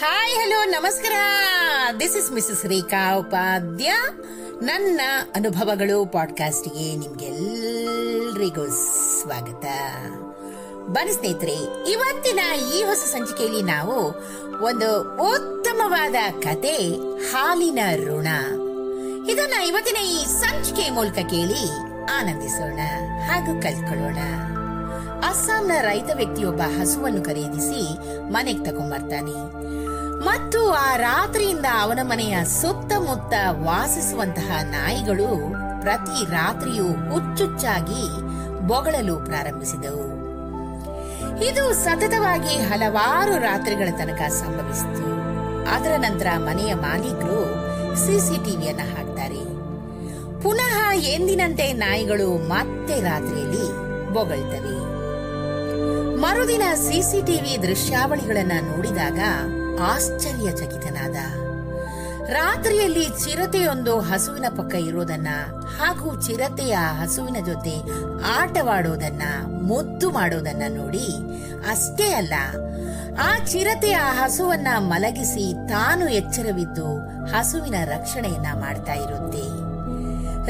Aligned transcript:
ನಮಸ್ಕಾರ. 0.00 1.12
This 2.00 2.16
is 2.16 2.32
Mrs 2.32 2.66
Rekha 2.66 3.16
Upadhya 3.16 3.92
ನನ್ನ 4.62 5.00
ಅನುಭವಗಳು 5.34 6.06
ಪಾಡ್ಕಾಸ್ಟ್ಗೆ 6.06 6.96
ನಿಮ್ಗೆಲ್ರಿಗೂ 6.96 8.70
ಸ್ವಾಗತ. 9.22 9.64
ಬನ್ನಿ 10.86 11.12
ಸ್ನೇಹಿತರೆ, 11.12 11.90
ಇವತ್ತಿನ 11.90 12.40
ಈ 12.74 12.82
ಹೊಸ 12.82 12.98
ಸಂಚಿಕೆಯಲ್ಲಿ 12.98 13.62
ನಾವು 13.62 14.14
ಒಂದು 14.64 15.00
ಉತ್ತಮವಾದ 15.34 16.14
ಕತೆ, 16.40 16.76
ಹಾಲಿನ 17.32 17.78
ಋಣ. 17.96 18.28
ಇದನ್ನ 19.30 19.54
ಇವತ್ತಿನ 19.66 20.06
ಈ 20.06 20.26
ಸಂಚಿಕೆ 20.26 20.90
ಮೂಲಕ 20.90 21.14
ಕೇಳಿ 21.14 21.64
ಆನಂದಿಸೋಣ 22.18 22.78
ಹಾಗೂ 23.30 23.62
ಕಲ್ತ್ಕೊಳ್ಳೋಣ. 23.62 24.18
ಅಸ್ಸಾಂನ 25.28 25.70
ರೈತ 25.80 26.10
ವ್ಯಕ್ತಿಯೊಬ್ಬ 26.16 26.60
ಹಸುವನ್ನು 26.62 27.22
ಖರೀದಿಸಿ 27.24 27.82
ಮನೆಗೆ 28.32 28.64
ತಗೊಂಡ್ಬರ್ತಾನೆ 28.64 29.66
ಮತ್ತು 30.36 30.72
ಆ 30.72 30.96
ರಾತ್ರಿಯಿಂದ 30.96 31.66
ಅವನ 31.80 31.98
ಮನೆಯ 32.02 32.44
ಸುತ್ತಮುತ್ತ 32.44 33.34
ವಾಸಿಸುವಂತಹ 33.50 34.62
ನಾಯಿಗಳು 34.62 35.52
ಪ್ರತಿ 35.80 36.30
ರಾತ್ರಿಯೂ 36.30 36.84
ಹುಚ್ಚುಚ್ಚಾಗಿ 36.84 38.02
ಬೊಗಳಲು 38.68 39.16
ಪ್ರಾರಂಭಿಸಿದವು. 39.16 40.04
ಇದು 41.44 41.74
ಸತತವಾಗಿ 41.74 42.62
ಹಲವಾರು 42.62 43.38
ರಾತ್ರಿಗಳ 43.38 43.88
ತನಕ 43.96 44.32
ಸಂಭವಿಸಿತು. 44.32 45.06
ಅದರ 45.74 45.92
ನಂತರ 45.96 46.26
ಮನೆಯ 46.36 46.74
ಮಾಲೀಕರು 46.74 47.54
ಸಿಸಿಟಿವಿಯನ್ನು 47.96 48.96
ಹಾಕ್ತಾರೆ. 48.96 49.42
ಪುನಃ 50.42 50.90
ಎಂದಿನಂತೆ 50.92 51.72
ನಾಯಿಗಳು 51.72 52.48
ಮತ್ತೆ 52.48 53.00
ರಾತ್ರಿಯಲ್ಲಿ 53.00 53.66
ಬೊಗಳ್ತವೆ. 54.12 54.76
ಮರುದಿನ 56.16 56.62
ಸಿಸಿಟಿವಿ 56.74 57.62
ದೃಶ್ಯಾವಳಿಗಳನ್ನ 57.62 58.52
ನೋಡಿದಾಗ 58.62 59.18
ಆಶ್ಚರ್ಯಚಕಿತನಾದ. 59.80 61.16
ರಾತ್ರಿಯಲ್ಲಿ 62.32 63.04
ಚಿರತೆಯೊಂದು 63.04 64.00
ಹಸುವಿನ 64.00 64.44
ಪಕ್ಕ 64.48 64.74
ಇರೋದನ್ನ 64.74 65.28
ಹಾಗೂ 65.78 66.20
ಚಿರತೆಯ 66.20 66.76
ಹಸುವಿನ 66.76 67.36
ಜೊತೆ 67.46 67.74
ಆಟವಾಡೋದನ್ನ 68.26 69.22
ಮುದ್ದು 69.62 70.10
ಮಾಡೋದನ್ನ 70.10 70.62
ನೋಡಿ 70.68 71.06
ಅಷ್ಟೇ 71.70 72.12
ಅಲ್ಲ, 72.12 72.34
ಆ 73.18 73.38
ಚಿರತೆಯ 73.44 73.94
ಹಸುವನ್ನ 73.94 74.66
ಮಲಗಿಸಿ 74.78 75.68
ತಾನು 75.68 76.08
ಎಚ್ಚರವಿದ್ದು 76.08 76.88
ಹಸುವಿನ 77.26 77.74
ರಕ್ಷಣೆಯನ್ನ 77.84 78.46
ಮಾಡ್ತಾ 78.54 78.92
ಇರುತ್ತೆ. 78.92 79.46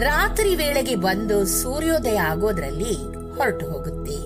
ರಾತ್ರಿ 0.01 0.55
ವೇಳೆಗೆ 0.55 0.95
ಬಂದು 0.95 1.47
ಸೂರ್ಯೋದಯ 1.47 2.17
ಆಗೋದ್ರಲ್ಲಿ 2.17 2.95
ಹೊರಟು 3.37 3.67
ಹೋಗುತ್ತೆ. 3.67 4.26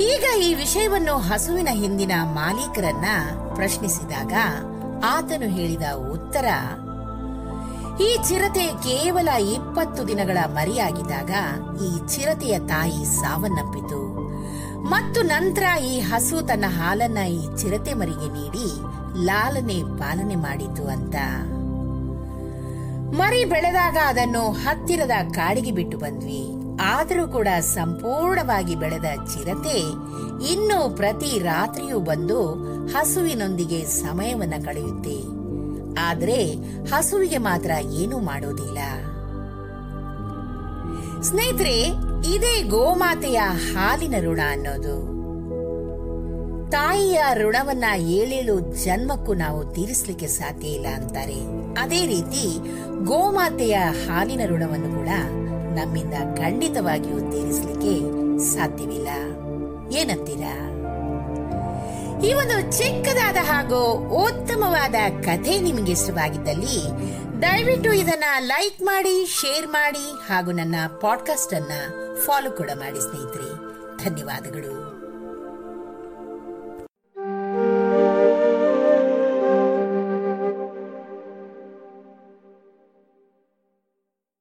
ಈಗ 0.00 0.24
ಈ 0.42 0.54
ವಿಷಯವನ್ನು 0.54 1.16
ಹಸುವಿನ 1.18 1.68
ಹಿಂದಿನ 1.72 2.12
ಮಾಲೀಕರನ್ನ 2.22 3.04
ಪ್ರಶ್ನಿಸಿದಾಗ 3.54 4.32
ಆತನು 5.04 5.48
ಹೇಳಿದ 5.48 5.82
ಉತ್ತರ, 6.12 6.44
ಈ 8.00 8.16
ಚಿರತೆ 8.28 8.66
ಕೇವಲ 8.66 9.28
ಇಪ್ಪತ್ತು 9.28 10.08
ದಿನಗಳ 10.08 10.38
ಮರಿಯಾಗಿದ್ದಾಗ 10.46 11.30
ಈ 11.82 11.90
ಚಿರತೆಯ 12.08 12.58
ತಾಯಿ 12.58 13.04
ಸಾವನ್ನಪ್ಪಿತು. 13.04 14.00
ಮತ್ತು 14.88 15.22
ನಂತರ 15.22 15.62
ಈ 15.82 16.00
ಹಸು 16.00 16.46
ತನ್ನ 16.46 16.64
ಹಾಲನ್ನ 16.68 17.18
ಈ 17.18 17.56
ಚಿರತೆ 17.56 17.94
ಮರಿಗೆ 17.94 18.28
ನೀಡಿ 18.28 18.68
ಲಾಲನೆ 19.24 19.82
ಪಾಲನೆ 19.82 20.34
ಮಾಡಿತು 20.34 20.86
ಅಂತ. 20.86 21.16
ಮರಿ 23.16 23.44
ಬೆಳೆದಾಗ 23.44 23.96
ಅದನ್ನು 24.06 24.50
ಹತ್ತಿರದ 24.50 25.10
ಕಾಡಿಗೆ 25.32 25.72
ಬಿಟ್ಟು 25.72 25.98
ಬಂದ್ವಿ. 25.98 26.59
ಆದರೂ 26.80 27.28
ಕೂಡ 27.28 27.48
ಸಂಪೂರ್ಣವಾಗಿ 27.60 28.74
ಬೆಳೆದ 28.74 29.04
ಚಿರತೆ 29.04 29.78
ಇನ್ನು 30.52 30.96
ಪ್ರತಿ 30.96 31.38
ರಾತ್ರಿಯೂ 31.38 31.98
ಬಂದು 31.98 32.52
ಹಸುವಿನೊಂದಿಗೆ 32.86 33.84
ಸಮಯವನ್ನ 33.84 34.54
ಕಳೆಯುತ್ತೆ. 34.64 35.40
ಆದರೆ 35.98 36.54
ಹಸುವಿಗೆ 36.84 37.38
ಮಾತ್ರ 37.38 37.70
ಏನೂ 37.70 38.18
ಮಾಡೋದಿಲ್ಲ. 38.18 38.78
ಸ್ನೇಹಿತರೆ, 41.22 41.80
ಇದೇ 42.34 42.62
ಗೋಮಾತೆಯ 42.62 43.40
ಹಾಲಿನ 43.74 44.14
ಋಣ 44.20 44.40
ಅನ್ನೋದು. 44.50 45.10
ತಾಯಿಯ 46.70 47.22
ಋಣವನ್ನ 47.34 47.84
ಏಳೇಳು 47.96 48.60
ಜನ್ಮಕ್ಕೂ 48.60 49.34
ನಾವು 49.34 49.64
ತೀರಿಸಲಿಕ್ಕೆ 49.64 50.26
ಸಾಧ್ಯ 50.26 50.68
ಇಲ್ಲ 50.68 50.86
ಅಂತಾರೆ. 50.86 51.40
ಅದೇ 51.80 52.06
ರೀತಿ 52.06 52.58
ಗೋಮಾತೆಯ 53.04 53.74
ಹಾಲಿನ 53.74 54.40
ಋಣವನ್ನು 54.46 54.96
ಕೂಡ 54.96 55.08
ನಮ್ಮಿಂದ 55.74 56.14
ಖಂಡಿತವಾಗಿಯೂ 56.36 57.18
ತೀರಿಸಲಿಕ್ಕೆ 57.18 57.94
ಸಾಧ್ಯವಿಲ್ಲ. 58.38 59.08
ಏನಂತೀರಾ? 59.92 60.70
ಈ 62.20 62.34
ಒಂದು 62.34 62.78
ಚಿಕ್ಕದಾದ 62.78 63.36
ಹಾಗೂ 63.36 63.76
ಉತ್ತಮವಾದ 64.24 64.94
ಕಥೆ 65.24 65.60
ನಿಮಗೆ 65.60 65.92
ಇಷ್ಟವಾಗಿದ್ದಲ್ಲಿ 65.92 67.10
ದಯವಿಟ್ಟು 67.42 67.92
ಇದನ್ನ 67.92 68.24
ಲೈಕ್ 68.38 68.82
ಮಾಡಿ, 68.82 69.26
ಶೇರ್ 69.26 69.68
ಮಾಡಿ 69.68 70.28
ಹಾಗೂ 70.28 70.50
ನನ್ನ 70.52 70.74
ಪಾಡ್ಕಾಸ್ಟ್ 71.00 71.54
ಅನ್ನ 71.54 71.72
ಫಾಲೋ 72.24 72.50
ಕೂಡ 72.50 72.70
ಮಾಡಿ 72.74 73.00
ಸ್ನೇಹಿತರೆ. 73.00 73.70
ಧನ್ಯವಾದಗಳು. 74.04 75.00